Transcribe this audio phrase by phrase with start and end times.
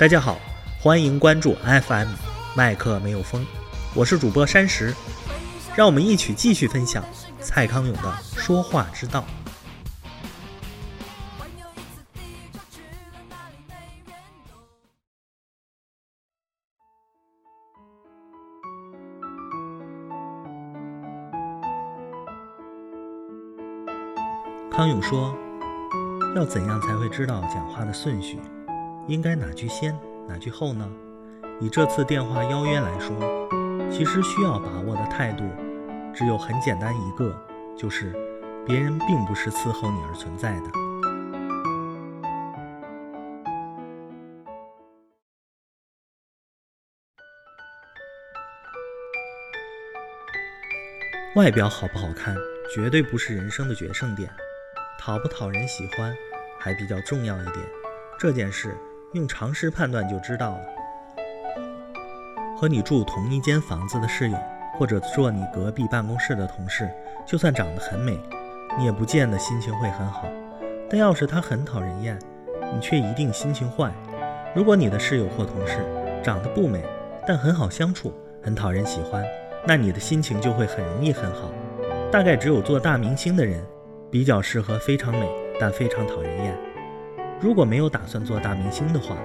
[0.00, 0.38] 大家好，
[0.80, 2.08] 欢迎关注 FM
[2.56, 3.44] 麦克没有风，
[3.94, 4.94] 我是主播山石，
[5.76, 7.04] 让我们一起继续分享
[7.38, 9.26] 蔡康永的说话之道。
[24.72, 25.36] 康永说
[26.34, 28.38] ：“要怎样才会知道讲话的顺序？
[29.08, 30.88] 应该哪句先，哪句后呢？
[31.60, 33.16] 以这次电话邀约来说，
[33.90, 35.44] 其实需要把握的态度
[36.14, 37.36] 只有很简单一个，
[37.76, 38.12] 就是
[38.64, 40.70] 别人并不是伺候你而存在的。
[51.36, 52.34] 外表好不好看，
[52.74, 54.30] 绝对不是人生的决胜点。”
[55.00, 56.14] 讨不讨人喜欢，
[56.58, 57.56] 还比较重要一点。
[58.18, 58.76] 这件事
[59.12, 60.60] 用常识判断就知道了。
[62.56, 64.38] 和你住同一间房子的室友，
[64.78, 66.88] 或者坐你隔壁办公室的同事，
[67.26, 68.16] 就算长得很美，
[68.78, 70.24] 你也不见得心情会很好。
[70.88, 72.16] 但要是他很讨人厌，
[72.72, 73.90] 你却一定心情坏。
[74.54, 75.78] 如果你的室友或同事
[76.22, 76.84] 长得不美，
[77.26, 79.24] 但很好相处，很讨人喜欢，
[79.66, 81.50] 那你的心情就会很容易很好。
[82.12, 83.60] 大概只有做大明星的人。
[84.12, 85.24] 比较适合非常美
[85.60, 86.52] 但非常讨人厌。
[87.40, 89.16] 如果没有打算做大明星的话，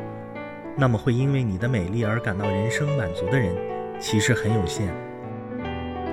[0.77, 3.53] 那么会因为你的美丽而感到人生满足的人
[3.99, 4.87] 其实很有限。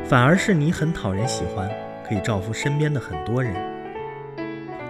[0.04, 1.70] 反而是你很讨人喜欢，
[2.06, 3.54] 可以造福身边的很多人。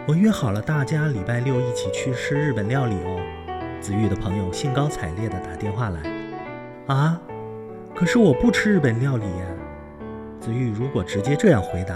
[0.06, 3.20] 我约好了大家礼拜六一起去吃日本料理哦。
[3.78, 6.00] 子玉的朋友兴高采烈地打电话来。
[6.86, 7.20] 啊，
[7.94, 9.46] 可是我不吃日本料理呀。
[10.40, 11.94] 子玉如果直接这样回答。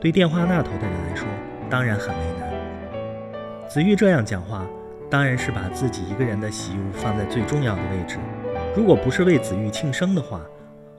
[0.00, 1.26] 对电话那头的人来说，
[1.70, 2.43] 当然很为难。
[3.74, 4.64] 子玉这样讲话，
[5.10, 8.18] 当然是把自己一个人的喜恶放在最重要的位置。
[8.72, 10.40] 如果不是为子玉庆生的话，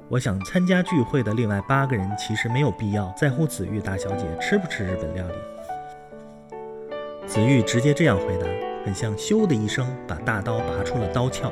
[0.10, 5.34] 我想参加聚会的另外八个人其实没有必要在乎子玉大小姐吃不吃日本料理。
[7.26, 8.46] 子玉直接这样回答，
[8.84, 11.50] 很像咻的一声把大刀拔出了刀鞘。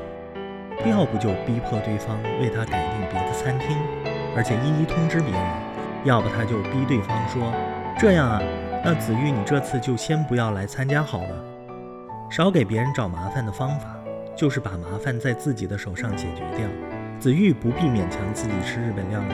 [0.86, 3.78] 要不就逼迫对方为他改订别的餐厅，
[4.36, 5.42] 而且一一通知别人。
[6.04, 7.54] 要不他就逼对方说
[7.98, 8.42] ：“这样啊，
[8.86, 11.44] 那子玉你这次就先不要来参加好了，
[12.30, 13.96] 少给别人找麻烦的方法，
[14.36, 16.68] 就是把麻烦在自己的手上解决掉。”
[17.18, 19.34] 子玉不必勉强自己吃日本料理，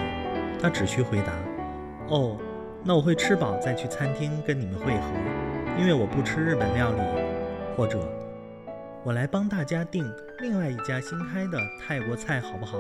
[0.62, 1.34] 他只需回答
[2.10, 2.38] ：“哦，
[2.84, 5.08] 那我会吃饱再去餐厅跟你们会合，
[5.80, 7.02] 因为我不吃日本料理。”
[7.76, 7.98] 或者
[9.04, 10.06] 我来帮大家订
[10.42, 12.78] 另外一家新开的泰国菜好不好？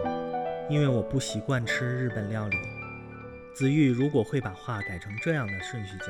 [0.69, 2.57] 因为我不习惯吃日本料理。
[3.55, 6.09] 子玉如果会把话改成这样的顺序讲，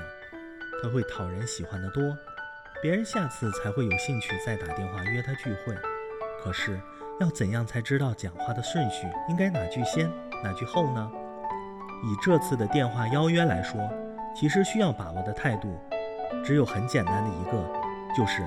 [0.82, 2.02] 他会讨人喜欢的多，
[2.82, 5.76] 别人下次才会有兴趣再打电话约他聚会。
[6.42, 6.80] 可是
[7.20, 10.10] 要怎样才知道讲话的顺序应该哪句先
[10.44, 11.12] 哪句后呢？
[12.02, 13.78] 以这次的电话邀约来说，
[14.34, 15.78] 其实需要把握的态度
[16.46, 17.62] 只有很简单的一个，
[18.16, 18.42] 就是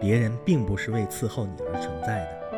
[0.00, 2.53] 别人并不是为伺候你而存在的。